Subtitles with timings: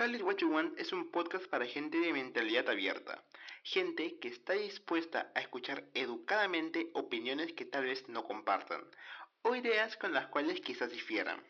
[0.00, 3.22] Call It What es un podcast para gente de mentalidad abierta,
[3.62, 8.82] gente que está dispuesta a escuchar educadamente opiniones que tal vez no compartan,
[9.42, 11.44] o ideas con las cuales quizás difieran.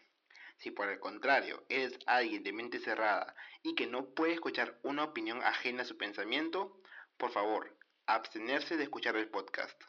[0.56, 5.04] Si por el contrario eres alguien de mente cerrada y que no puede escuchar una
[5.04, 6.82] opinión ajena a su pensamiento,
[7.18, 9.80] por favor, abstenerse de escuchar el podcast.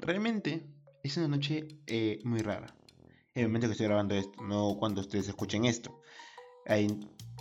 [0.00, 2.74] Realmente es una noche eh, muy rara.
[3.34, 6.00] En el momento que estoy grabando esto, no cuando ustedes escuchen esto.
[6.66, 6.88] Ahí,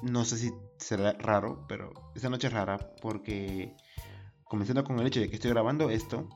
[0.04, 3.76] no sé si será raro, pero esta noche es rara porque,
[4.44, 6.30] comenzando con el hecho de que estoy grabando esto,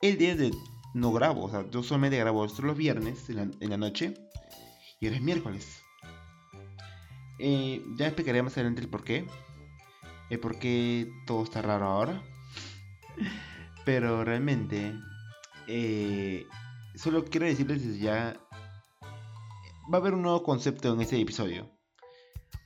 [0.00, 0.52] el día de
[0.94, 4.14] no grabo, o sea, yo solamente grabo esto los viernes en la, noche
[5.00, 5.82] y ahora es miércoles.
[7.38, 9.26] Eh, ya explicaré más adelante el por qué,
[10.30, 12.22] el por qué todo está raro ahora,
[13.84, 14.94] pero realmente
[15.68, 16.46] eh,
[16.94, 18.36] solo quiero decirles ya,
[19.92, 21.70] va a haber un nuevo concepto en este episodio.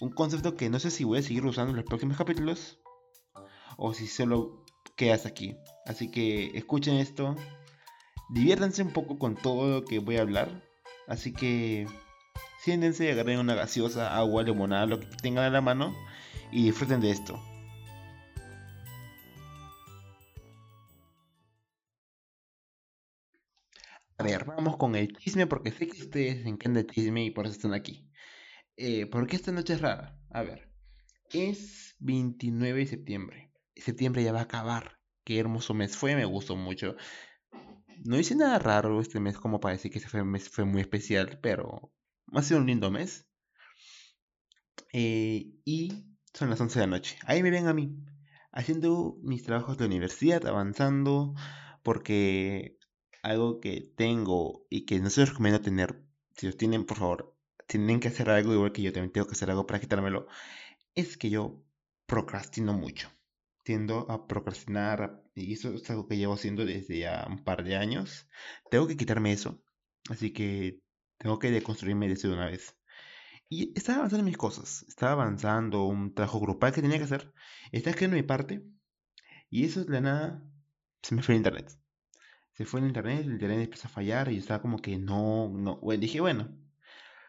[0.00, 2.78] Un concepto que no sé si voy a seguir usando en los próximos capítulos
[3.76, 4.64] o si solo
[4.96, 5.56] quedas aquí.
[5.86, 7.36] Así que escuchen esto,
[8.30, 10.62] diviértanse un poco con todo lo que voy a hablar.
[11.06, 11.86] Así que
[12.62, 15.94] siéntense, agarren una gaseosa, agua, limonada, lo que tengan a la mano
[16.52, 17.40] y disfruten de esto.
[24.74, 27.74] Con el chisme porque sé que ustedes se encanta el chisme y por eso están
[27.74, 28.10] aquí.
[28.76, 30.18] Eh, ¿Por qué esta noche es rara?
[30.30, 30.70] A ver,
[31.32, 33.52] es 29 de septiembre.
[33.76, 34.98] Septiembre ya va a acabar.
[35.24, 36.96] Qué hermoso mes fue, me gustó mucho.
[38.04, 41.38] No hice nada raro este mes como para decir que ese mes fue muy especial,
[41.42, 41.92] pero
[42.32, 43.26] ha sido un lindo mes.
[44.92, 47.18] Eh, y son las 11 de la noche.
[47.24, 47.96] Ahí me ven a mí,
[48.52, 51.34] haciendo mis trabajos de universidad, avanzando,
[51.82, 52.75] porque
[53.26, 56.02] algo que tengo y que no se los recomiendo tener,
[56.36, 59.32] si los tienen, por favor, tienen que hacer algo igual que yo también tengo que
[59.32, 60.28] hacer algo para quitármelo,
[60.94, 61.62] es que yo
[62.06, 63.10] procrastino mucho.
[63.64, 67.76] Tiendo a procrastinar y eso es algo que llevo haciendo desde ya un par de
[67.76, 68.28] años.
[68.70, 69.60] Tengo que quitarme eso,
[70.08, 70.80] así que
[71.18, 72.76] tengo que deconstruirme de eso de una vez.
[73.48, 77.32] Y estaba avanzando en mis cosas, estaba avanzando un trabajo grupal que tenía que hacer,
[77.72, 78.64] estaba escribiendo mi parte
[79.50, 80.42] y eso de la nada
[81.02, 81.85] se me fue el internet
[82.56, 85.76] se fue el internet, el internet empezó a fallar y estaba como que no, no,
[85.78, 86.48] bueno, dije, bueno,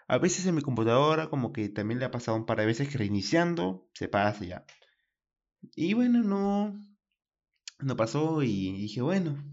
[0.08, 2.90] a veces en mi computadora como que también le ha pasado un par de veces
[2.90, 4.66] que reiniciando se pasa ya.
[5.76, 6.78] Y bueno, no,
[7.80, 9.44] no pasó y dije, bueno,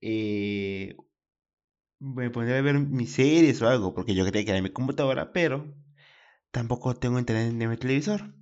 [0.00, 0.96] eh,
[1.98, 4.70] me pondré a ver mis series o algo, porque yo creía que era en mi
[4.72, 5.74] computadora, pero
[6.52, 8.34] tampoco tengo internet en mi televisor.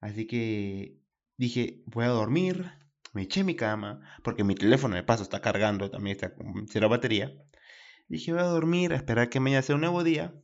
[0.00, 1.00] Así que
[1.36, 2.70] dije, voy a dormir,
[3.16, 6.90] me eché mi cama, porque mi teléfono de paso está cargando, también está con cero
[6.90, 7.32] batería.
[8.08, 10.34] Dije, voy a dormir, a esperar que mañana sea un nuevo día.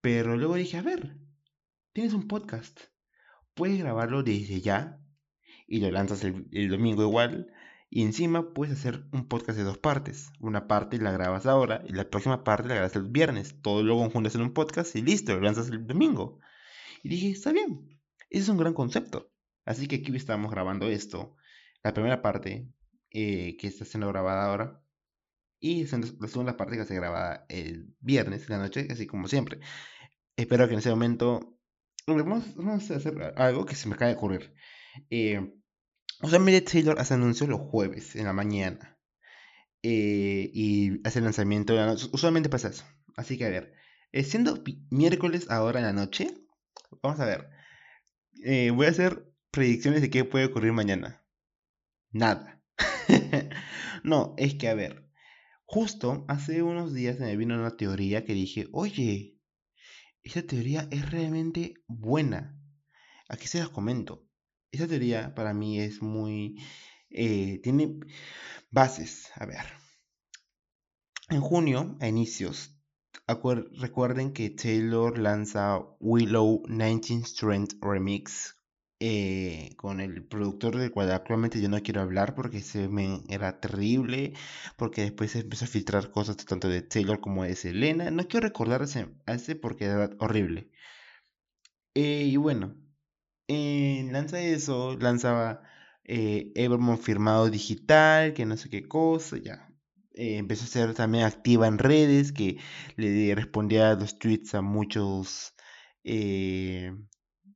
[0.00, 1.16] Pero luego dije, a ver,
[1.92, 2.78] tienes un podcast.
[3.54, 5.00] Puedes grabarlo desde ya
[5.66, 7.52] y lo lanzas el, domingo igual.
[7.90, 10.30] Y encima puedes hacer un podcast de dos partes.
[10.38, 13.60] Una parte la grabas ahora y la próxima parte la grabas el viernes.
[13.62, 16.38] Todo luego juntas en un podcast y listo, lo lanzas el domingo.
[17.02, 17.98] Y dije, está bien.
[18.30, 19.32] Ese es un gran concepto.
[19.64, 21.34] Así que aquí estamos grabando esto
[21.82, 22.68] la primera parte
[23.10, 24.82] eh, que está siendo grabada ahora
[25.60, 29.60] y la segunda parte que se graba el viernes en la noche, así como siempre.
[30.36, 31.58] Espero que en ese momento
[32.06, 34.54] vamos, a hacer algo que se me acaba de ocurrir.
[35.10, 35.52] Eh,
[36.22, 38.98] usualmente Taylor hace anuncios los jueves en la mañana
[39.82, 42.08] eh, y hace el lanzamiento de la noche.
[42.12, 42.84] Usualmente pasa eso.
[43.16, 43.74] Así que a ver,
[44.12, 46.34] eh, siendo miércoles ahora en la noche,
[47.02, 47.48] vamos a ver.
[48.74, 51.24] voy a hacer predicciones de qué puede ocurrir mañana.
[52.12, 52.62] Nada.
[54.04, 55.08] no, es que a ver,
[55.64, 59.38] justo hace unos días me vino una teoría que dije, oye,
[60.22, 62.58] esa teoría es realmente buena.
[63.28, 64.26] Aquí se las comento.
[64.70, 66.56] Esa teoría para mí es muy...
[67.10, 67.98] Eh, tiene
[68.70, 69.30] bases.
[69.34, 69.64] A ver.
[71.30, 72.74] En junio, a inicios,
[73.26, 78.57] recuerden que Taylor lanza Willow 19 Strength Remix
[79.00, 83.60] eh, con el productor del cual actualmente yo no quiero hablar porque se me era
[83.60, 84.32] terrible,
[84.76, 88.10] porque después se empezó a filtrar cosas tanto de Taylor como de Selena.
[88.10, 90.70] No quiero recordar a ese, porque era horrible.
[91.94, 92.76] Eh, y bueno,
[93.48, 95.62] eh, lanza eso, lanzaba
[96.04, 99.68] eh, Evermore firmado digital, que no sé qué cosa, ya.
[100.14, 102.58] empezó a ser también activa en redes, que
[102.96, 105.54] le respondía los tweets a muchos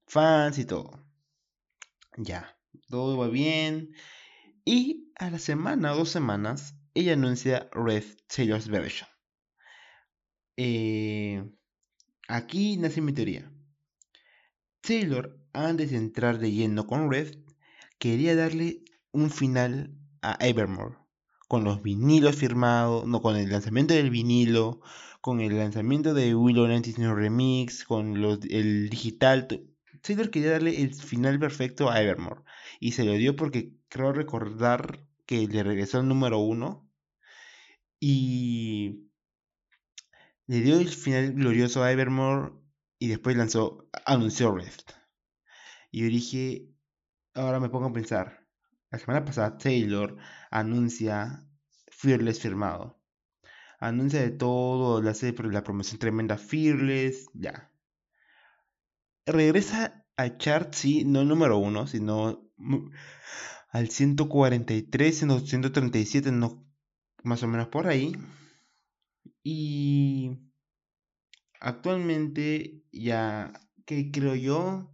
[0.07, 1.02] fans y todo.
[2.17, 2.57] Ya,
[2.89, 3.95] todo va bien.
[4.65, 9.09] Y a la semana o dos semanas, ella anuncia Red Taylor's Version.
[10.57, 11.43] Eh,
[12.29, 13.51] aquí nace mi teoría.
[14.83, 17.39] Taylor, antes de entrar de lleno con Red,
[17.99, 20.97] quería darle un final a Evermore.
[21.49, 24.81] Con los vinilos firmados, no, con el lanzamiento del vinilo,
[25.21, 29.47] con el lanzamiento de Willow 99 Remix, con el digital.
[30.03, 32.43] Taylor quería darle el final perfecto a Evermore.
[32.81, 36.91] Y se lo dio porque creo recordar que le regresó al número uno.
[38.01, 39.09] Y
[40.47, 42.53] le dio el final glorioso a Evermore.
[42.99, 44.93] Y después lanzó, anunció Rift.
[45.91, 46.69] Y yo dije,
[47.35, 48.47] ahora me pongo a pensar.
[48.91, 50.17] La semana pasada Taylor
[50.51, 51.47] anuncia
[51.91, 53.01] Fearless firmado.
[53.81, 57.72] Anuncia de todo, la promoción tremenda Fearless, ya.
[59.27, 62.51] Regresa a chart, sí, no el número uno, sino
[63.71, 66.67] al 143, 137, no,
[67.23, 68.17] más o menos por ahí.
[69.43, 70.39] Y
[71.61, 73.53] actualmente ya,
[73.87, 74.93] que creo yo,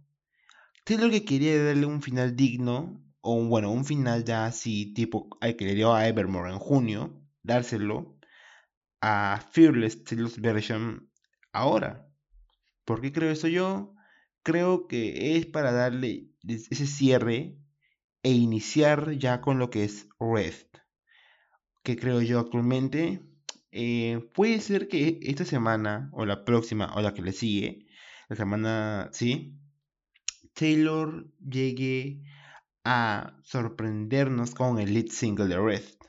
[0.97, 5.55] lo que quería darle un final digno, o bueno, un final ya así, tipo al
[5.55, 8.17] que le dio a Evermore en junio, dárselo
[9.01, 11.11] a Fearless Taylor's Version
[11.53, 12.07] ahora.
[12.85, 13.93] ¿Por qué creo eso yo?
[14.43, 17.57] Creo que es para darle ese cierre
[18.23, 20.77] e iniciar ya con lo que es Rest.
[21.83, 23.21] Que creo yo actualmente.
[23.71, 27.85] Eh, puede ser que esta semana, o la próxima, o la que le sigue,
[28.27, 29.59] la semana, sí,
[30.53, 32.21] Taylor llegue
[32.83, 36.03] a sorprendernos con el lead single de Rest.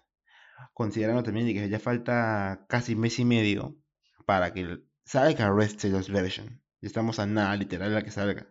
[0.74, 3.76] Considerando también que ya falta casi mes y medio
[4.26, 6.62] para que salga Rest Taylor's version.
[6.82, 8.48] Ya estamos a nada, literal, a que salga.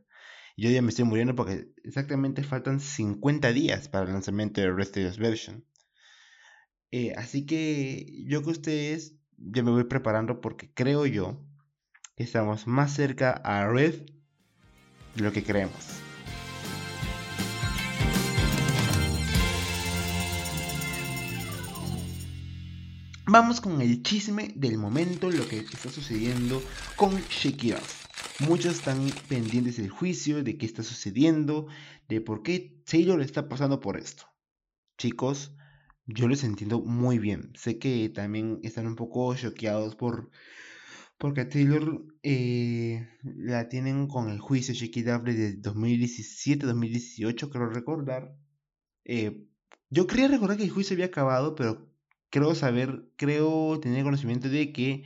[0.55, 4.97] Yo ya me estoy muriendo porque exactamente faltan 50 días para el lanzamiento de Rest
[4.97, 5.65] of Version.
[6.91, 11.43] Eh, así que yo que ustedes ya me voy preparando porque creo yo
[12.15, 13.95] que estamos más cerca a Red
[15.15, 16.01] de lo que creemos.
[23.25, 26.61] Vamos con el chisme del momento, lo que está sucediendo
[26.95, 27.75] con Shake
[28.39, 31.67] Muchos están pendientes del juicio, de qué está sucediendo,
[32.07, 34.23] de por qué Taylor está pasando por esto.
[34.97, 35.53] Chicos,
[36.05, 37.51] yo les entiendo muy bien.
[37.55, 40.31] Sé que también están un poco choqueados por
[41.19, 48.33] porque a Taylor eh, la tienen con el juicio Shake de 2017-2018, creo recordar.
[49.03, 49.45] Eh,
[49.89, 51.91] yo quería recordar que el juicio había acabado, pero
[52.29, 55.03] creo saber, creo tener conocimiento de que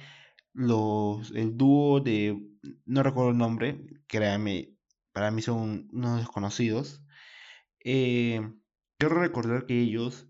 [0.54, 2.53] los, el dúo de,
[2.86, 4.76] no recuerdo el nombre, créanme,
[5.12, 7.04] para mí son unos desconocidos.
[7.84, 8.42] Eh,
[8.98, 10.28] quiero recordar que ellos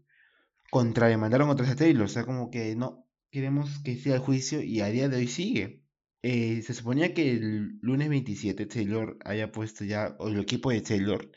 [1.18, 4.81] mandaron otra a Taylor, o sea, como que no queremos que siga el juicio y
[4.81, 5.83] a día de hoy sigue.
[6.24, 10.81] Eh, se suponía que el lunes 27 Taylor haya puesto ya, o el equipo de
[10.81, 11.31] Taylor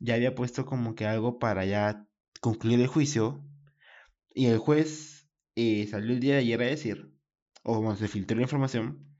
[0.00, 2.06] ya había puesto como que algo para ya
[2.40, 3.44] concluir el juicio.
[4.34, 7.12] Y el juez eh, salió el día de ayer a decir
[7.62, 9.11] o vamos, se filtró la información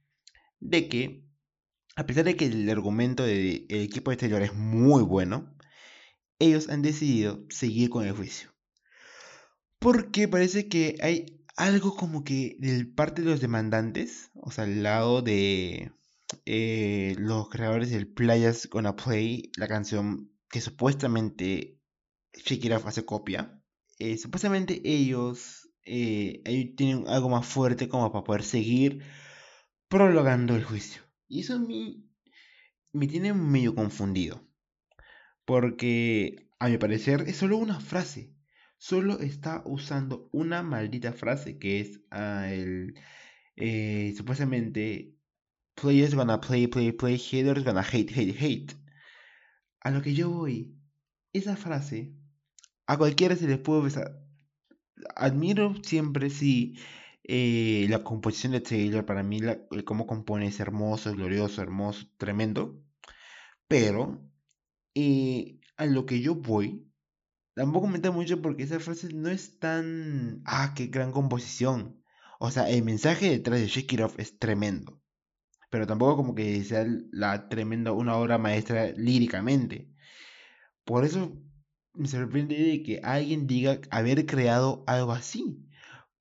[0.63, 1.25] de que,
[1.97, 5.55] a pesar de que el argumento del equipo de exterior es muy bueno,
[6.39, 8.51] ellos han decidido seguir con el juicio.
[9.79, 14.83] Porque parece que hay algo como que del parte de los demandantes, o sea, al
[14.83, 15.93] lado de
[16.47, 21.81] eh, los creadores del Playas Gonna Play, la canción que supuestamente
[22.33, 23.61] Shakira hace copia,
[23.99, 26.43] eh, supuestamente ellos eh,
[26.77, 29.03] tienen algo más fuerte como para poder seguir
[29.93, 31.03] prolongando el juicio.
[31.29, 32.09] Y eso a mí
[32.93, 34.43] me tiene medio confundido.
[35.45, 38.35] Porque a mi parecer es solo una frase.
[38.79, 42.95] Solo está usando una maldita frase que es ah, el
[43.57, 45.15] eh, supuestamente
[45.75, 48.75] players gonna play, play, play, haters gonna hate, hate, hate.
[49.81, 50.75] A lo que yo voy,
[51.35, 52.15] esa frase
[52.87, 53.93] a cualquiera se le puede
[55.17, 56.79] admiro siempre, sí,
[57.25, 59.05] eh, la composición de Taylor.
[59.07, 62.83] Para mí, la, cómo compone es hermoso, glorioso, hermoso, tremendo.
[63.69, 64.23] Pero,
[64.95, 66.87] eh, a lo que yo voy,
[67.55, 70.43] tampoco me mucho porque esa frase no es tan.
[70.47, 72.03] ¡Ah, qué gran composición!
[72.39, 75.01] O sea, el mensaje detrás de Shake es tremendo.
[75.71, 79.89] Pero tampoco como que sea la tremenda, una obra maestra líricamente.
[80.85, 81.41] Por eso
[81.95, 85.65] me sorprende de que alguien diga haber creado algo así.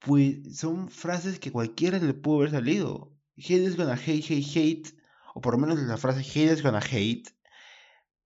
[0.01, 3.13] Pues son frases que cualquiera le pudo haber salido.
[3.37, 4.89] Hate is gonna hate, hate, hate.
[5.35, 7.29] O por lo menos la frase hate is gonna hate.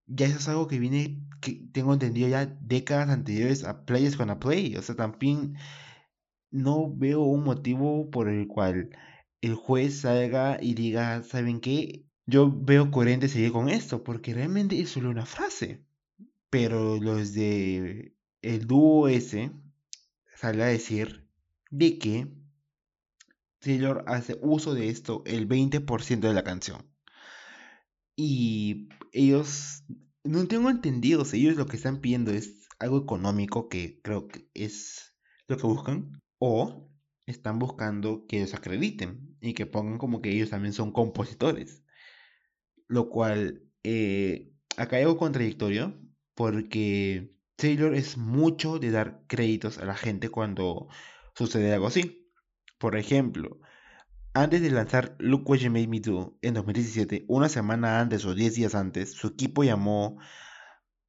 [0.08, 4.18] Ya eso es algo que viene, que tengo entendido ya décadas anteriores a Play is
[4.18, 4.76] gonna play.
[4.78, 5.58] O sea, también
[6.52, 8.90] no veo un motivo por el cual
[9.42, 12.06] el juez salga y diga, ¿saben qué?
[12.26, 15.84] Yo veo coherente seguir con esto, porque realmente es solo una frase.
[16.50, 19.52] Pero los de el dúo ese
[20.36, 21.25] sale a decir
[21.78, 22.28] de que
[23.60, 26.90] Taylor hace uso de esto el 20% de la canción.
[28.16, 29.84] Y ellos,
[30.24, 35.16] no tengo entendido, ellos lo que están pidiendo es algo económico, que creo que es
[35.48, 36.90] lo que buscan, o
[37.26, 41.84] están buscando que ellos acrediten y que pongan como que ellos también son compositores.
[42.88, 46.00] Lo cual, eh, acá hay algo contradictorio,
[46.36, 50.88] porque Taylor es mucho de dar créditos a la gente cuando
[51.36, 52.32] sucede algo así.
[52.78, 53.60] Por ejemplo,
[54.34, 58.36] antes de lanzar Look What You Made Me Do en 2017, una semana antes o
[58.36, 60.20] 10 días antes, su equipo llamó,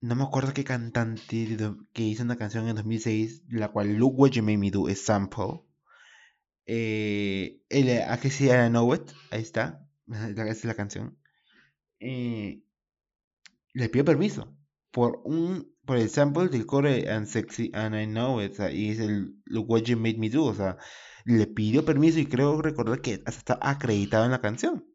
[0.00, 1.56] no me acuerdo qué cantante
[1.92, 5.04] que hizo una canción en 2006, la cual Look What You Made Me Do es
[5.04, 5.62] sample.
[6.66, 11.18] Eh, el, aquí sí, I Know It, ahí está, esa es la canción.
[12.00, 12.62] Eh,
[13.72, 14.56] le pidió permiso
[14.90, 18.98] por un por el sample del core and sexy and I know it y es
[18.98, 20.76] el What You Made Me Do o sea
[21.24, 24.86] le pidió permiso y creo recordar que hasta está acreditado en la canción.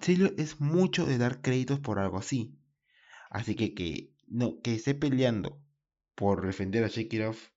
[0.00, 2.58] Taylor es mucho de dar créditos por algo así.
[3.30, 5.62] Así que que no que esté peleando
[6.16, 7.50] por defender a Shake Off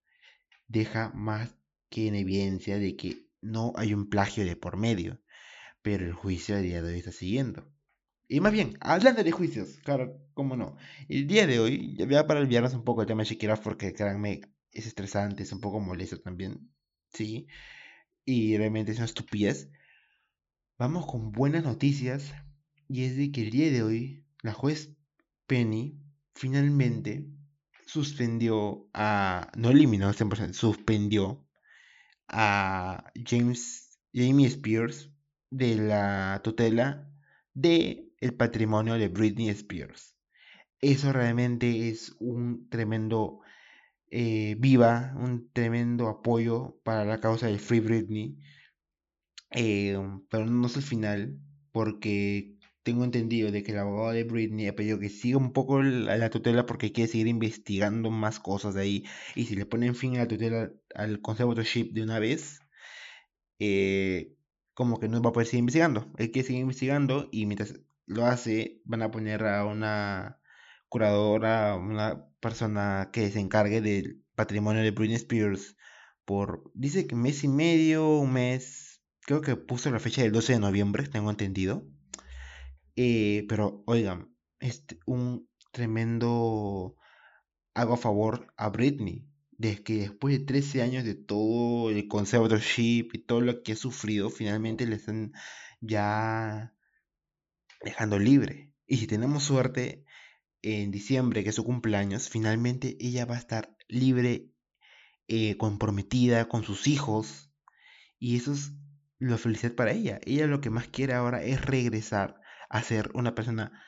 [0.68, 1.56] deja más
[1.90, 5.20] que en evidencia de que no hay un plagio de por medio
[5.84, 7.70] pero el juicio a día de hoy está siguiendo
[8.28, 10.78] y más bien, hablando de juicios, claro, cómo no.
[11.10, 14.42] El día de hoy, ya para olvidarnos un poco el tema de Shakira porque créanme,
[14.72, 16.72] es estresante, es un poco molesto también.
[17.10, 17.48] Sí.
[18.26, 19.70] Y realmente es una estupidez.
[20.78, 22.34] Vamos con buenas noticias.
[22.88, 24.96] Y es de que el día de hoy, la juez
[25.48, 26.00] Penny
[26.34, 27.28] finalmente
[27.86, 29.52] suspendió a.
[29.56, 31.46] No eliminó 100%, suspendió
[32.28, 35.12] a James, Jamie Spears
[35.50, 37.10] de la tutela
[37.54, 40.16] de el patrimonio de Britney Spears.
[40.82, 43.42] Eso realmente es un tremendo
[44.12, 48.38] eh, viva, un tremendo apoyo para la causa de Free Britney.
[49.52, 49.98] Eh,
[50.30, 51.38] pero no es el final,
[51.72, 55.82] porque tengo entendido de que el abogado de Britney ha pedido que siga un poco
[55.84, 59.04] la, la, tutela porque quiere seguir investigando más cosas de ahí.
[59.36, 62.60] Y si le ponen fin a la tutela al conservatorship de una vez,
[63.60, 64.34] eh,
[64.74, 66.12] como que no va a poder seguir investigando.
[66.18, 70.40] Él quiere seguir investigando y mientras lo hace, van a poner a una
[70.90, 75.76] curadora, una persona que se encargue del patrimonio de Britney Spears
[76.26, 80.54] por, dice que mes y medio, un mes, creo que puso la fecha del 12
[80.54, 81.86] de noviembre, tengo entendido.
[82.96, 86.96] Eh, pero oigan, es un tremendo
[87.74, 89.28] hago a favor a Britney.
[89.58, 93.76] De que después de 13 años de todo el conservatorship y todo lo que ha
[93.76, 95.32] sufrido, finalmente le están
[95.80, 96.74] ya
[97.84, 98.72] dejando libre.
[98.88, 100.06] Y si tenemos suerte,
[100.64, 104.50] en diciembre, que es su cumpleaños, finalmente ella va a estar libre,
[105.28, 107.52] eh, comprometida con sus hijos.
[108.18, 108.72] Y eso es
[109.20, 110.20] lo felicidad para ella.
[110.26, 113.84] Ella lo que más quiere ahora es regresar a ser una persona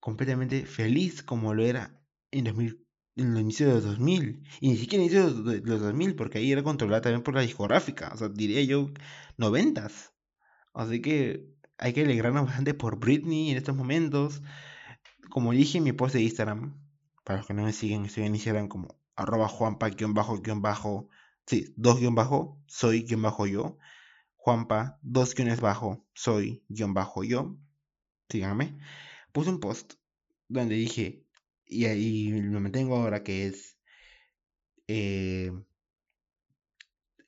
[0.00, 4.44] completamente feliz como lo era en, 2000, en los inicios de los 2000.
[4.60, 8.12] Y ni siquiera inicios de los 2000, porque ahí era controlada también por la discográfica.
[8.14, 8.90] O sea, diría yo,
[9.36, 10.12] noventas.
[10.74, 14.42] Así que hay que alegrarnos bastante por Britney en estos momentos.
[15.30, 16.76] Como dije en mi post de Instagram,
[17.24, 21.08] para los que no me siguen, estoy en Instagram como arroba juanpa bajo bajo,
[21.46, 23.78] sí, dos guion bajo, soy guion bajo yo,
[24.36, 27.56] juanpa, dos guiones bajo, soy guion bajo yo,
[28.28, 28.78] síganme.
[29.32, 29.94] Puse un post
[30.48, 31.24] donde dije,
[31.66, 33.76] y ahí me mantengo ahora que es,
[34.86, 35.52] eh,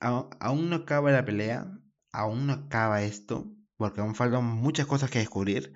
[0.01, 1.79] aún no acaba la pelea,
[2.13, 5.73] aún no acaba esto, porque aún faltan muchas cosas que descubrir,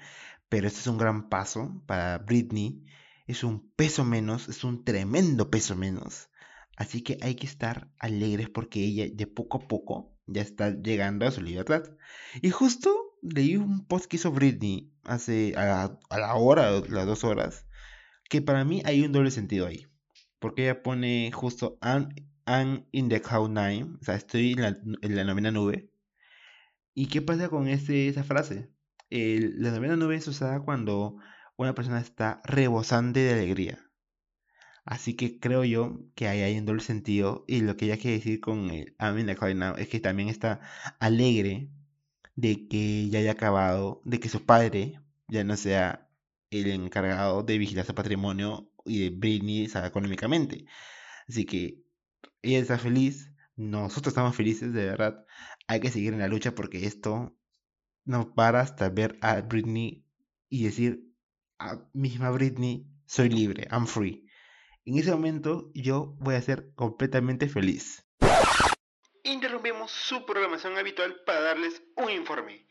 [0.50, 2.84] pero este es un gran paso para Britney.
[3.26, 6.28] Es un peso menos, es un tremendo peso menos.
[6.76, 11.26] Así que hay que estar alegres porque ella de poco a poco ya está llegando
[11.26, 11.84] a su libertad.
[12.42, 17.64] Y justo leí un post que hizo Britney hace a, la hora, las dos horas,
[18.28, 19.86] que para mí hay un doble sentido ahí.
[20.38, 25.24] Porque ella pone justo I'm, in the cloud nine, o sea, estoy la, en la
[25.24, 25.93] novena nube.
[26.94, 28.70] ¿Y qué pasa con esa frase?
[29.10, 31.16] la novena nube es usada cuando
[31.56, 33.78] una persona está rebosante de alegría.
[34.84, 37.44] Así que creo yo que ahí hay un doble sentido.
[37.48, 40.00] Y lo que ella quiere decir con el I'm in the cloud now es que
[40.00, 40.60] también está
[41.00, 41.70] alegre
[42.36, 46.08] de que ya haya acabado, de que su padre ya no sea
[46.50, 50.66] el encargado de vigilar su patrimonio y de Britney económicamente.
[51.28, 51.82] Así que
[52.42, 55.24] ella está feliz, nosotros estamos felices de verdad.
[55.66, 57.36] Hay que seguir en la lucha porque esto
[58.04, 60.04] no para hasta ver a Britney
[60.48, 61.04] y decir
[61.58, 64.28] a misma Britney, soy libre, I'm free.
[64.84, 68.04] En ese momento yo voy a ser completamente feliz.
[69.22, 72.66] Interrumpimos su programación habitual para darles un informe.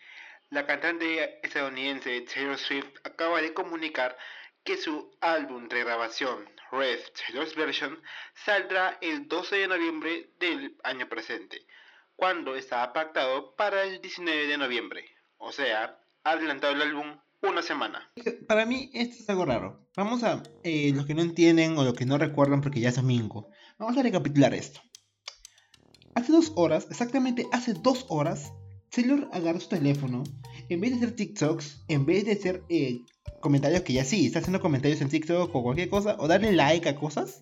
[0.52, 4.16] La cantante estadounidense Taylor Swift acaba de comunicar
[4.64, 8.02] que su álbum de grabación Red Taylor's Version
[8.34, 11.66] saldrá el 12 de noviembre del año presente,
[12.24, 15.04] cuando estaba pactado para el 19 de noviembre.
[15.40, 18.14] O sea, adelantado el álbum una semana.
[18.48, 19.86] Para mí esto es algo raro.
[19.98, 22.96] Vamos a, eh, los que no entienden o los que no recuerdan porque ya es
[22.96, 24.80] domingo, vamos a recapitular esto.
[26.16, 28.54] Hace dos horas, exactamente hace dos horas,
[28.90, 30.24] Taylor agarró su teléfono,
[30.70, 33.02] en vez de hacer TikToks, en vez de hacer eh,
[33.42, 36.88] comentarios que ya sí, está haciendo comentarios en TikTok o cualquier cosa, o darle like
[36.88, 37.42] a cosas,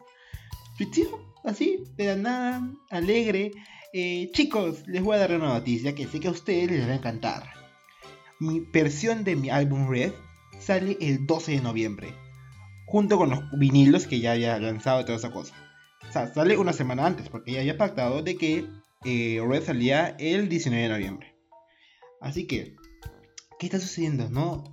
[1.44, 3.52] así, de la nada, alegre.
[3.94, 6.94] Eh, chicos, les voy a dar una noticia que sé que a ustedes les va
[6.94, 7.44] a encantar.
[8.40, 10.14] Mi versión de mi álbum Red
[10.60, 12.14] sale el 12 de noviembre,
[12.86, 15.54] junto con los vinilos que ya había lanzado y toda esa cosa.
[16.08, 18.66] O sea, sale una semana antes, porque ya había pactado de que
[19.04, 21.36] eh, Red salía el 19 de noviembre.
[22.22, 22.78] Así que,
[23.60, 24.30] ¿qué está sucediendo?
[24.30, 24.64] No.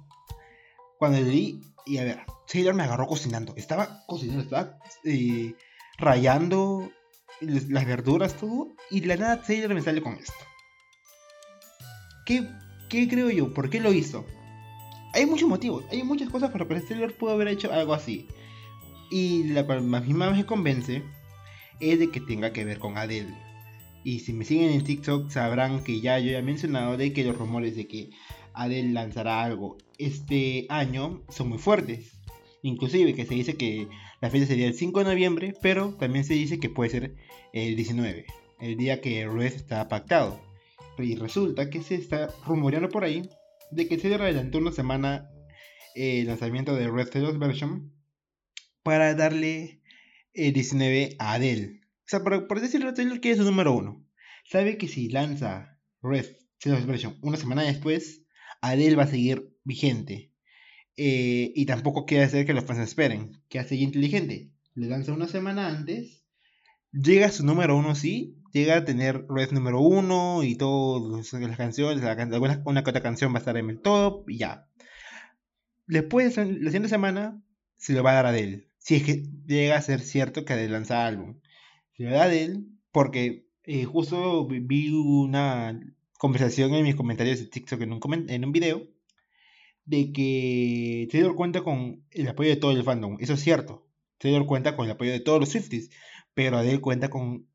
[0.97, 3.53] Cuando leí, y a ver, Taylor me agarró cocinando.
[3.57, 5.55] Estaba cocinando, estaba eh,
[5.99, 6.93] rayando
[7.41, 8.75] las verduras, todo.
[8.91, 10.33] Y la nada Taylor me sale con esto.
[12.27, 12.47] ¿Qué,
[12.89, 13.53] ¿Qué creo yo?
[13.55, 14.25] ¿Por qué lo hizo?
[15.15, 18.29] Hay muchos motivos, hay muchas cosas por las que Taylor pudo haber hecho algo así.
[19.11, 21.03] Y la cual más me convence
[21.81, 23.35] es de que tenga que ver con Adele.
[24.05, 27.37] Y si me siguen en TikTok sabrán que ya yo he mencionado de que los
[27.37, 28.11] rumores de que
[28.53, 32.18] Adele lanzará algo este año son muy fuertes.
[32.63, 33.89] Inclusive que se dice que
[34.21, 37.15] la fecha sería el 5 de noviembre, pero también se dice que puede ser
[37.53, 38.27] el 19,
[38.61, 40.41] el día que Red está pactado.
[40.99, 43.29] Y resulta que se está rumoreando por ahí
[43.71, 45.31] de que se adelantó una semana
[45.95, 47.93] el lanzamiento de Red Taylor's Version
[48.83, 49.81] para darle
[50.33, 51.81] el 19 a Adele.
[51.83, 54.05] O sea, por, decirlo, Taylor que es su número uno.
[54.45, 56.27] Sabe que si lanza Red
[56.59, 58.23] Taylor's Version una semana después,
[58.61, 60.33] Adele va a seguir vigente.
[61.01, 63.41] Eh, y tampoco quiere hacer que los fans esperen.
[63.49, 64.51] Que hace inteligente.
[64.75, 66.25] Le lanza una semana antes.
[66.91, 68.37] Llega a su número uno, sí.
[68.53, 72.03] Llega a tener Red número uno y todas las canciones.
[72.03, 74.67] La, una que canción va a estar en el top y ya.
[75.87, 77.41] Después, la siguiente semana,
[77.77, 78.69] se lo va a dar a Adele.
[78.79, 81.39] Si es que llega a ser cierto que Adele lanza álbum.
[81.97, 85.79] Se lo da a Adele porque eh, justo vi una
[86.19, 88.98] conversación en mis comentarios de TikTok en un video
[89.89, 93.17] de que Taylor cuenta con el apoyo de todo el fandom.
[93.21, 93.87] Eso es cierto.
[94.19, 95.91] Taylor cuenta con el apoyo de todos los Swifties,
[96.35, 97.49] pero Adele cuenta con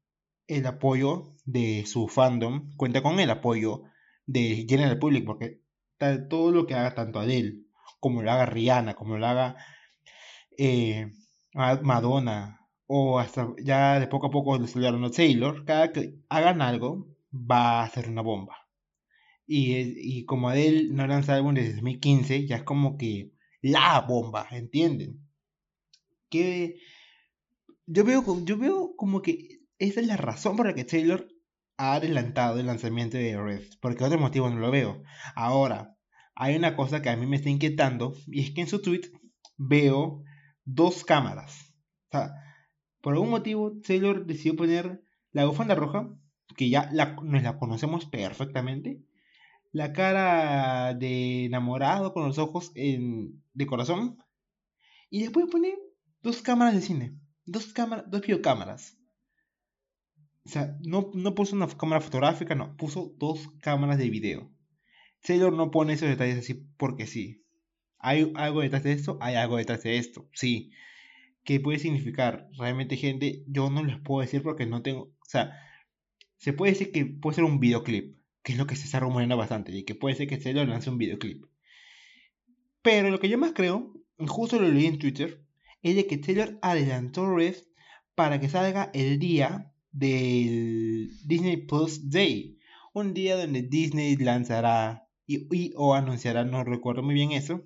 [0.47, 3.83] el apoyo de su fandom, cuenta con el apoyo
[4.25, 5.61] de General Public, porque
[6.29, 7.59] todo lo que haga tanto Adele,
[7.99, 9.55] como lo haga Rihanna, como lo haga
[10.57, 11.11] eh,
[11.53, 16.61] Madonna, o hasta ya de poco a poco lo salieron a Taylor, cada que hagan
[16.61, 18.62] algo va a ser una bomba.
[19.45, 25.19] Y, como Adele no lanza álbum desde 2015, ya es como que la bomba, ¿entienden?
[26.29, 26.79] Que
[27.85, 31.27] yo veo, yo veo como que esa es la razón por la que Taylor
[31.77, 35.03] ha adelantado el lanzamiento de Red, porque otro motivo no lo veo.
[35.35, 35.97] Ahora,
[36.35, 39.11] hay una cosa que a mí me está inquietando, y es que en su tweet
[39.57, 40.23] veo
[40.65, 41.73] dos cámaras.
[42.07, 42.33] O sea,
[43.01, 46.09] por algún motivo Taylor decidió poner la bufanda roja,
[46.55, 49.03] que ya nos la conocemos perfectamente,
[49.73, 54.23] la cara de enamorado con los ojos en, de corazón.
[55.09, 55.75] Y después pone
[56.21, 57.17] dos cámaras de cine.
[57.45, 58.97] Dos, cámaras, dos videocámaras.
[60.45, 62.77] O sea, no, no puso una cámara fotográfica, no.
[62.77, 64.51] Puso dos cámaras de video.
[65.21, 67.43] Taylor no pone esos detalles así porque sí.
[67.97, 69.17] ¿Hay algo detrás de esto?
[69.21, 70.71] Hay algo detrás de esto, sí.
[71.43, 72.47] ¿Qué puede significar?
[72.57, 75.03] Realmente, gente, yo no les puedo decir porque no tengo...
[75.03, 75.57] O sea,
[76.37, 79.37] se puede decir que puede ser un videoclip que es lo que se está rumoreando
[79.37, 81.45] bastante, y que puede ser que lo lance un videoclip.
[82.81, 83.93] Pero lo que yo más creo,
[84.27, 85.41] justo lo leí en Twitter,
[85.81, 87.55] es de que Taylor adelantó Red
[88.15, 92.59] para que salga el día del Disney Plus Day,
[92.93, 97.63] un día donde Disney lanzará y, o anunciará, no recuerdo muy bien eso,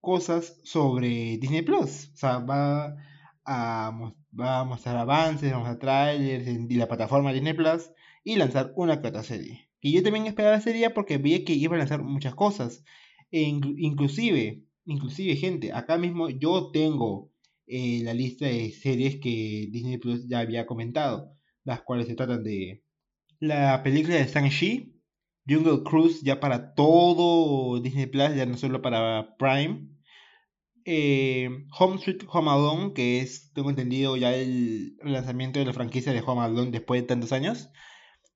[0.00, 2.10] cosas sobre Disney Plus.
[2.14, 2.96] O sea, va
[3.44, 7.90] a, va a mostrar avances, vamos a trailers y la plataforma Disney Plus
[8.24, 9.68] y lanzar una que serie.
[9.80, 12.84] Y yo también esperaba ese día porque veía que iba a lanzar muchas cosas.
[13.30, 17.30] E inclusive, inclusive, gente, acá mismo yo tengo
[17.66, 22.42] eh, la lista de series que Disney Plus ya había comentado, las cuales se tratan
[22.42, 22.82] de
[23.40, 24.94] la película de Shang-Chi,
[25.46, 29.88] Jungle Cruise ya para todo Disney Plus, ya no solo para Prime.
[30.84, 36.12] Eh, Home Sweet Home Alone, que es, tengo entendido, ya el lanzamiento de la franquicia
[36.12, 37.70] de Home Alone después de tantos años.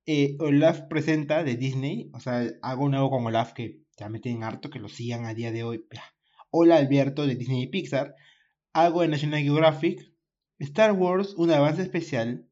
[0.04, 4.42] Eh, Olaf presenta de Disney, o sea, hago nuevo con Olaf que ya me tienen
[4.42, 5.86] harto que lo sigan a día de hoy.
[6.50, 8.16] Hola Alberto de Disney y Pixar,
[8.72, 10.12] algo de National Geographic,
[10.58, 12.48] Star Wars, un avance especial,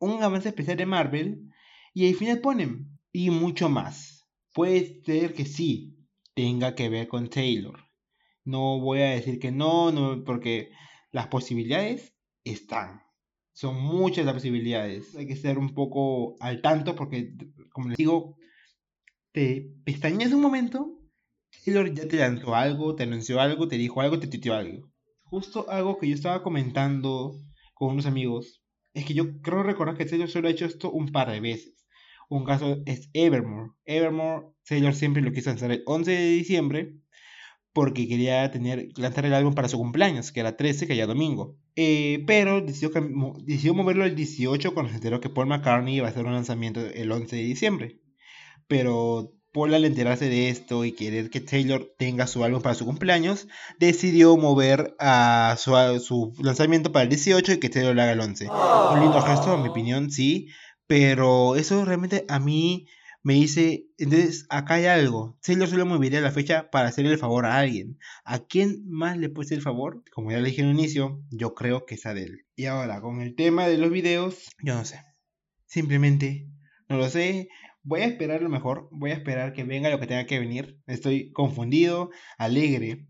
[0.00, 1.52] un avance especial de Marvel,
[1.94, 4.26] y al final ponen, y mucho más.
[4.52, 5.96] Puede ser que sí
[6.34, 7.78] tenga que ver con Taylor.
[8.44, 10.70] No voy a decir que no, no porque
[11.12, 13.02] las posibilidades están.
[13.52, 15.14] Son muchas las posibilidades.
[15.16, 17.34] Hay que ser un poco al tanto porque,
[17.72, 18.36] como les digo,
[19.32, 21.00] te pestañas un momento
[21.64, 24.90] Taylor ya te lanzó algo, te anunció algo, te dijo algo, te tuiteó algo.
[25.24, 27.34] Justo algo que yo estaba comentando
[27.74, 28.62] con unos amigos
[28.94, 31.86] es que yo creo recordar que Taylor solo ha hecho esto un par de veces.
[32.28, 33.72] Un caso es Evermore.
[33.84, 36.94] Evermore, Taylor siempre lo quiso lanzar el 11 de diciembre
[37.72, 41.56] porque quería tener, lanzar el álbum para su cumpleaños, que era 13, que ya domingo.
[41.76, 42.90] Eh, pero decidió,
[43.44, 46.80] decidió moverlo el 18 cuando se enteró que Paul McCartney iba a hacer un lanzamiento
[46.80, 48.00] el 11 de diciembre.
[48.66, 52.84] Pero Paul al enterarse de esto y querer que Taylor tenga su álbum para su
[52.84, 58.20] cumpleaños, decidió mover a su, lanzamiento para el 18 y que Taylor lo haga el
[58.20, 58.48] 11.
[58.48, 60.48] Un lindo gesto, en mi opinión, sí,
[60.86, 62.86] pero eso realmente a mí
[63.22, 65.38] me dice, entonces acá hay algo.
[65.42, 67.98] Taylor solo movería la fecha para hacerle el favor a alguien.
[68.24, 70.02] ¿A quién más le puede hacer el favor?
[70.12, 72.46] Como ya le dije en el inicio, yo creo que es Adele.
[72.56, 75.02] Y ahora, con el tema de los videos, yo no sé.
[75.66, 76.48] Simplemente
[76.88, 77.48] no lo sé.
[77.82, 80.80] Voy a esperar lo mejor, voy a esperar que venga lo que tenga que venir.
[80.86, 83.06] Estoy confundido, alegre,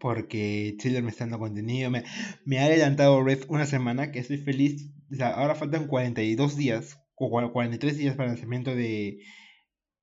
[0.00, 1.90] porque Taylor me está dando contenido.
[1.90, 2.04] Me,
[2.44, 4.90] me ha adelantado Red una semana, que estoy feliz.
[5.12, 9.18] O sea, ahora faltan 42 días, 43 días para el lanzamiento de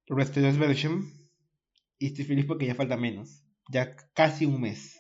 [0.06, 1.12] Red Version.
[2.00, 5.00] Y estoy feliz porque ya falta menos, ya casi un mes.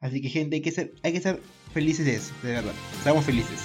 [0.00, 1.40] Así que gente, hay que ser, hay que ser
[1.72, 2.74] felices de eso, de verdad.
[2.98, 3.64] Estamos felices.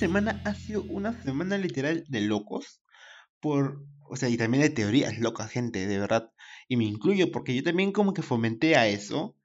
[0.00, 2.82] semana ha sido una semana literal de locos.
[3.38, 6.32] Por, o sea, y también de teorías locas, gente, de verdad.
[6.68, 9.36] Y me incluyo porque yo también como que fomenté a eso.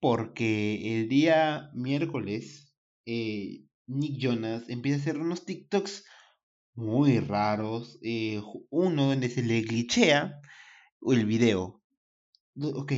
[0.00, 2.67] Porque el día miércoles,
[3.08, 6.04] eh, Nick Jonas empieza a hacer unos TikToks
[6.74, 7.98] muy raros.
[8.02, 10.40] Eh, uno donde se le glitchea
[11.02, 11.82] el video.
[12.60, 12.92] Ok,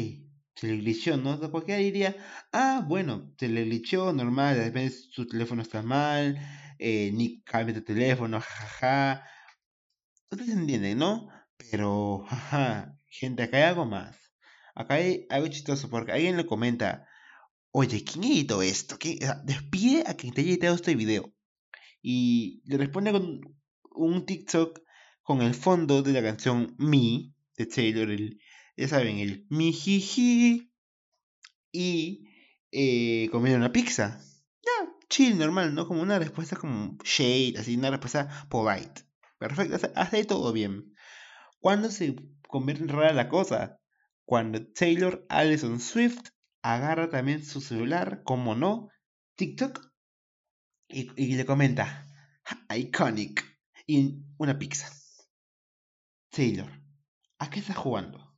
[0.57, 1.39] se le glitchó, ¿no?
[1.51, 2.17] Cualquiera diría,
[2.53, 6.39] ah, bueno, se le glitchó, normal, de repente su teléfono está mal,
[6.79, 9.25] eh, ni cambia tu teléfono, jajaja.
[10.31, 11.29] Ustedes entienden, ¿no?
[11.57, 14.17] Pero, jaja, gente, acá hay algo más.
[14.75, 17.07] Acá hay algo chistoso porque alguien le comenta,
[17.73, 18.97] oye, ¿quién editó esto?
[19.45, 21.33] Despide a quien te haya editado este video.
[22.03, 23.41] Y le responde con
[23.93, 24.81] un TikTok
[25.23, 28.41] con el fondo de la canción Me de Taylor, el,
[28.77, 30.73] ya saben, el mi jiji
[31.73, 32.27] y
[32.73, 34.21] eh, comiendo una pizza
[35.11, 35.87] chill, normal, ¿no?
[35.87, 39.03] Como una respuesta como shade, así, una respuesta polite.
[39.39, 40.95] Perfecto, hace, todo bien.
[41.59, 42.17] ¿Cuándo se
[42.49, 43.79] convierte en rara la cosa?
[44.25, 46.31] Cuando Taylor Allison Swift
[46.63, 48.89] agarra también su celular, como no,
[49.37, 49.91] TikTok,
[50.89, 52.07] y, y le comenta,
[52.77, 53.45] iconic,
[53.87, 54.91] y una pizza.
[56.31, 56.71] Taylor,
[57.39, 58.31] ¿a qué estás jugando?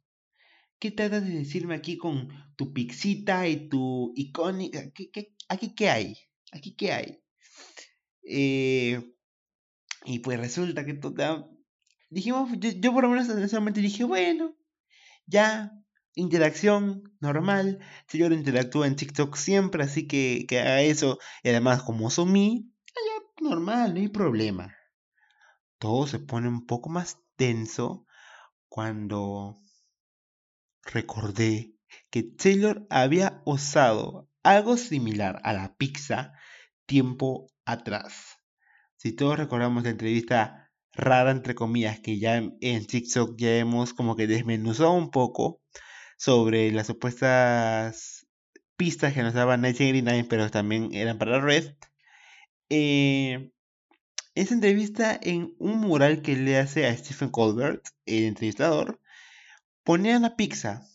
[0.79, 4.91] ¿Qué tratas de decirme aquí con tu pixita y tu icónica?
[4.93, 6.19] ¿Qué, aquí qué hay?
[6.51, 7.23] ¿Aquí qué hay?
[8.25, 9.15] Eh,
[10.05, 11.49] y pues resulta que toda...
[12.11, 14.57] Dijimos, yo, por lo menos en ese momento dije, bueno,
[15.27, 15.73] ya,
[16.15, 17.79] interacción normal.
[18.07, 21.19] Señor interactúa en TikTok siempre, así que, que haga eso.
[21.43, 22.73] Y además, como son mí,
[23.43, 24.75] normal, no hay problema.
[25.79, 28.07] Todo se pone un poco más tenso
[28.69, 29.57] cuando
[30.85, 31.75] recordé
[32.11, 36.33] que Taylor había usado algo similar a la pizza
[36.87, 38.39] tiempo atrás.
[38.97, 44.15] Si todos recordamos la entrevista rara, entre comillas, que ya en TikTok ya hemos como
[44.15, 45.61] que desmenuzado un poco
[46.23, 48.29] sobre las supuestas
[48.77, 51.75] pistas que nos daba 1989, pero también eran para Red.
[52.71, 53.51] Eh,
[54.37, 59.01] esa entrevista en un mural que le hace a Stephen Colbert, el entrevistador,
[59.83, 60.87] ponía la pizza.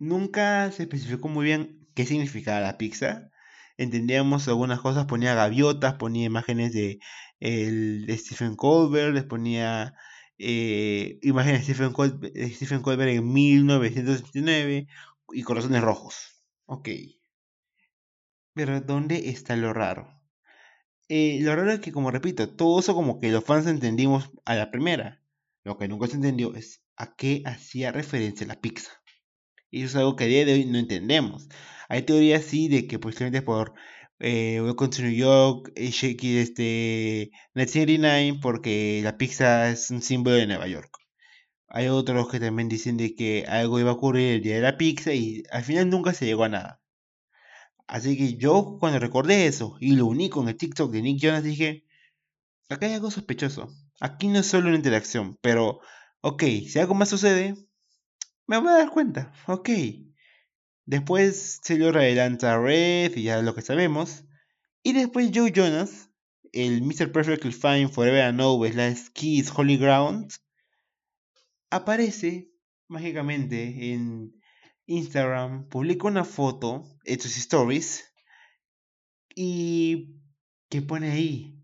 [0.00, 3.30] Nunca se especificó muy bien qué significaba la pizza.
[3.76, 6.98] Entendíamos algunas cosas, ponía gaviotas, ponía imágenes de,
[7.38, 9.94] el, Stephen Colbert, les ponía
[10.42, 14.86] eh, imágenes de Stephen, Colbert, Stephen Colbert en 1979
[15.32, 16.42] y corazones rojos.
[16.66, 16.88] Ok.
[18.54, 20.08] Pero ¿dónde está lo raro?
[21.08, 24.54] eh, lo raro es que, como repito, todo eso como que los fans entendimos a
[24.54, 25.22] la primera.
[25.64, 28.90] Lo que nunca se entendió es a qué hacía referencia la pizza.
[29.70, 31.48] Y eso es algo que a día de hoy no entendemos.
[31.88, 33.74] Hay teorías sí de que posiblemente por
[34.22, 40.36] eh, Welcome to New York, eh, Shaky, este, 1989, porque la pizza es un símbolo
[40.36, 40.96] de Nueva York.
[41.68, 44.78] Hay otros que también dicen de que algo iba a ocurrir el día de la
[44.78, 46.80] pizza y al final nunca se llegó a nada.
[47.88, 51.42] Así que yo cuando recordé eso y lo uní con el TikTok de Nick Jonas
[51.42, 51.84] dije,
[52.68, 53.70] acá hay algo sospechoso.
[54.00, 55.80] Aquí no es solo una interacción, pero,
[56.20, 57.56] ok, si algo más sucede,
[58.46, 59.68] me voy a dar cuenta, ok.
[60.84, 64.24] Después se lo adelanta Red y ya lo que sabemos.
[64.82, 66.10] Y después Joe Jonas,
[66.52, 67.12] el Mr.
[67.12, 70.32] Perfectly Fine Forever and Always, la Kiss Holy Ground,
[71.70, 72.50] aparece
[72.88, 74.34] mágicamente en
[74.86, 78.04] Instagram, publica una foto en stories
[79.34, 80.20] y
[80.68, 81.58] que pone ahí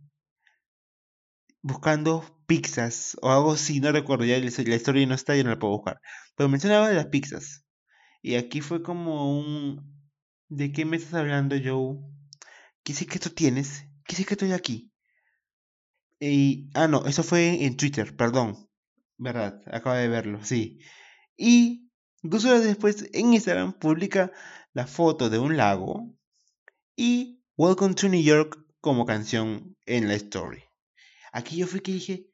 [1.61, 5.59] buscando pizzas o algo así, no recuerdo, ya la historia no está, yo no la
[5.59, 6.01] puedo buscar.
[6.37, 7.68] Pero mencionaba las pizzas.
[8.23, 9.99] Y aquí fue como un...
[10.49, 11.99] ¿De qué me estás hablando, Joe?
[12.83, 13.85] ¿Qué sé que tú tienes?
[14.05, 14.93] ¿Qué sé que estoy aquí?
[16.21, 16.71] Y...
[16.75, 18.69] Ah, no, eso fue en Twitter, perdón.
[19.17, 19.61] ¿Verdad?
[19.67, 20.79] Acabo de verlo, sí.
[21.37, 21.89] Y
[22.23, 24.33] Dos horas después, en Instagram publica
[24.73, 26.13] la foto de un lago
[26.97, 30.65] y Welcome to New York como canción en la story.
[31.33, 32.27] Aquí yo fui que dije,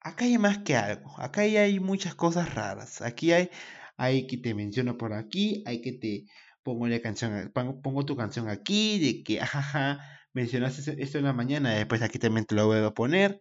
[0.00, 3.48] acá hay más que algo, acá hay muchas cosas raras, aquí hay,
[3.96, 6.26] hay que te menciono por aquí, hay que te
[6.62, 10.00] pongo la canción, pongo tu canción aquí, de que, ajaja,
[10.32, 13.40] mencionaste esto en la mañana, después aquí también te lo voy a poner.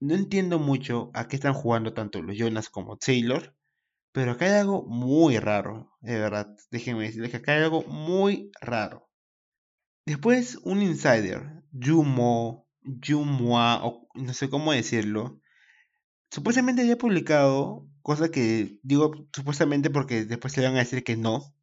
[0.00, 3.54] No entiendo mucho a qué están jugando tanto los Jonas como Taylor.
[4.12, 6.56] Pero acá hay algo muy raro, de verdad.
[6.70, 9.08] Déjenme decirles que acá hay algo muy raro.
[10.04, 15.40] Después, un insider, Jumo, Jumwa, o no sé cómo decirlo,
[16.30, 21.54] supuestamente había publicado, cosa que digo supuestamente porque después se van a decir que no,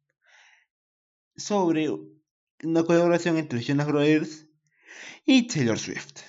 [1.36, 1.90] sobre
[2.64, 4.48] una colaboración entre Jonas Brothers
[5.26, 6.22] y Taylor Swift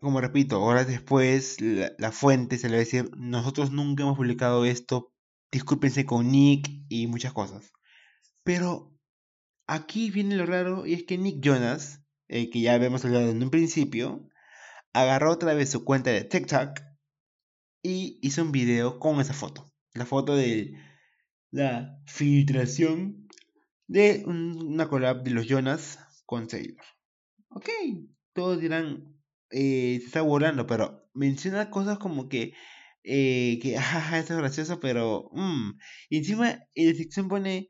[0.00, 4.64] como repito, horas después, la, fuente se le va a decir, nosotros nunca hemos publicado
[4.64, 5.12] esto,
[5.50, 7.72] discúlpense con Nick y muchas cosas.
[8.44, 8.96] Pero
[9.66, 13.50] aquí viene lo raro y es que Nick Jonas, que ya habíamos hablado en un
[13.50, 14.28] principio,
[14.92, 16.85] agarró otra vez su cuenta de TikTok
[17.86, 19.72] y hizo un video con esa foto.
[19.94, 20.74] La foto de
[21.52, 23.28] la filtración
[23.86, 26.84] de una collab de los Jonas con Taylor.
[27.50, 27.68] Ok,
[28.32, 29.16] todos dirán,
[29.50, 32.54] eh, se está burlando, pero menciona cosas como que,
[33.04, 35.30] eh, que, jaja, esto es gracioso, pero.
[36.10, 37.68] Y encima en la sección pone,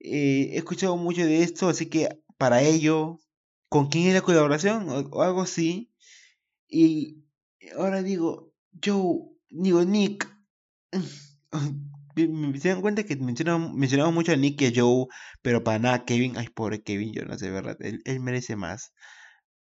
[0.00, 3.20] eh, he escuchado mucho de esto, así que para ello,
[3.68, 4.88] ¿con quién es la colaboración?
[4.88, 5.92] O, algo así.
[6.66, 7.24] Y
[7.76, 10.28] ahora digo, yo, digo, Nick.
[12.16, 15.06] me, se dan cuenta que mencionamos, mucho a Nick y a Joe,
[15.42, 17.76] pero para nada, Kevin, ay, pobre Kevin, no sé, ¿verdad?
[17.80, 18.92] Él, él merece más.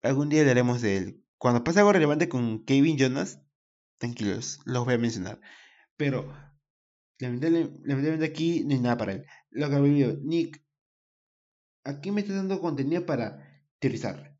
[0.01, 1.23] Algún día hablaremos de él.
[1.37, 3.41] Cuando pase algo relevante con Kevin Jonas,
[3.97, 5.39] tranquilos, los voy a mencionar.
[5.97, 6.33] Pero,
[7.19, 9.25] lamentablemente, aquí no hay nada para él.
[9.49, 10.63] Lo que me digo, Nick,
[11.83, 14.34] aquí me estás dando contenido para teorizar.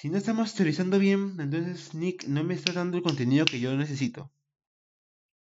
[0.00, 3.76] Si no estamos teorizando bien, entonces Nick no me está dando el contenido que yo
[3.76, 4.30] necesito.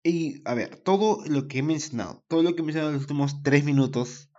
[0.01, 3.03] Y a ver, todo lo que he mencionado, todo lo que he mencionado en los
[3.03, 4.31] últimos 3 minutos,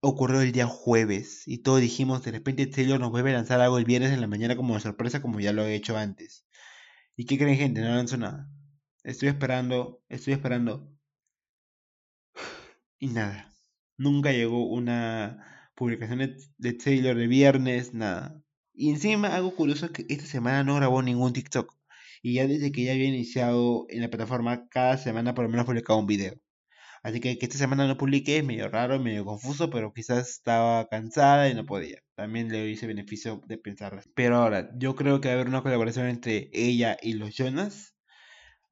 [0.00, 3.76] ocurrió el día jueves y todos dijimos de repente Taylor nos vuelve a lanzar algo
[3.76, 6.46] el viernes en la mañana como sorpresa como ya lo he hecho antes.
[7.14, 7.82] ¿Y qué creen gente?
[7.82, 8.48] No lanzó nada.
[9.04, 10.90] Estoy esperando, estoy esperando.
[12.98, 13.52] Y nada.
[13.98, 16.20] Nunca llegó una publicación
[16.56, 18.42] de, Taylor de viernes, nada.
[18.80, 21.76] Y encima algo curioso es que esta semana no grabó ningún TikTok.
[22.22, 25.66] Y ya desde que ya había iniciado en la plataforma, cada semana por lo menos
[25.66, 26.32] publicado un video.
[27.02, 30.88] Así que que esta semana no publiqué es medio raro, medio confuso, pero quizás estaba
[30.88, 31.98] cansada y no podía.
[32.14, 34.02] También le hice beneficio de pensar.
[34.14, 37.94] Pero ahora, yo creo que va a haber una colaboración entre ella y los Jonas.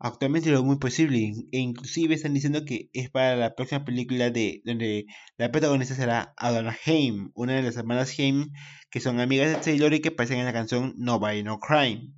[0.01, 1.33] Actualmente lo muy posible.
[1.53, 5.07] E inclusive están diciendo que es para la próxima película de donde
[5.37, 8.53] la protagonista será Adana Haim, una de las hermanas Haim
[8.91, 12.13] que son amigas de Taylor y que aparecen en la canción No By No Crime.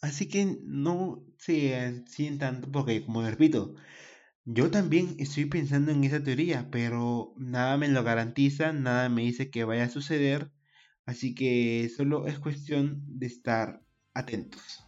[0.00, 3.74] Así que no se sientan, porque como repito,
[4.44, 9.50] yo también estoy pensando en esa teoría, pero nada me lo garantiza, nada me dice
[9.50, 10.52] que vaya a suceder,
[11.06, 13.82] así que solo es cuestión de estar
[14.14, 14.87] atentos.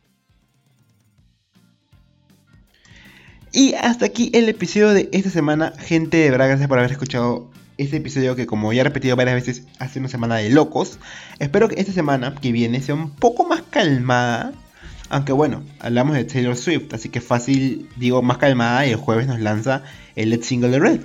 [3.52, 5.72] Y hasta aquí el episodio de esta semana.
[5.78, 9.34] Gente, de verdad, gracias por haber escuchado este episodio que como ya he repetido varias
[9.34, 11.00] veces hace una semana de locos.
[11.40, 14.52] Espero que esta semana que viene sea un poco más calmada.
[15.08, 19.26] Aunque bueno, hablamos de Taylor Swift, así que fácil, digo, más calmada y el jueves
[19.26, 19.82] nos lanza
[20.14, 21.00] el Let's Single de Red.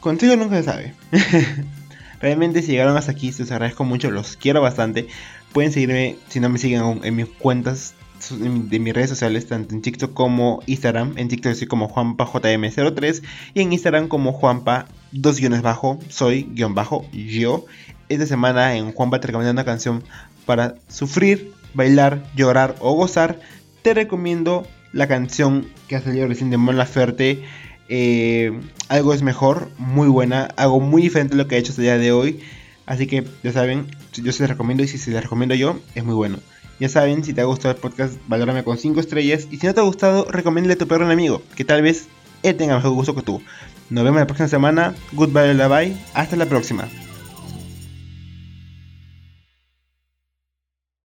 [0.00, 0.94] Contigo nunca se sabe.
[2.20, 5.06] Realmente si llegaron hasta aquí, se los agradezco mucho, los quiero bastante.
[5.52, 7.94] Pueden seguirme, si no me siguen aún, en mis cuentas
[8.30, 11.14] de mis redes sociales, tanto en TikTok como Instagram.
[11.16, 13.22] En TikTok soy como JuanpaJM03
[13.54, 17.66] y en Instagram como Juanpa, dos guiones bajo, soy guion bajo, yo.
[18.08, 20.04] Esta semana en Juanpa te recomiendo una canción
[20.46, 23.40] para sufrir, bailar, llorar o gozar.
[23.82, 27.42] Te recomiendo la canción que ha salido recién de Mon Laferte.
[27.88, 28.52] Eh,
[28.88, 31.86] algo es mejor, muy buena, algo muy diferente a lo que he hecho hasta el
[31.86, 32.40] día de hoy.
[32.86, 36.04] Así que ya saben, yo se les recomiendo y si se les recomiendo yo, es
[36.04, 36.38] muy bueno.
[36.82, 39.46] Ya saben, si te ha gustado el podcast, valórame con 5 estrellas.
[39.52, 42.08] Y si no te ha gustado, recomiéndale a tu perro un amigo, que tal vez
[42.42, 43.40] él tenga mejor gusto que tú.
[43.88, 44.92] Nos vemos la próxima semana.
[45.12, 45.96] Goodbye, bye.
[46.12, 46.88] Hasta la próxima.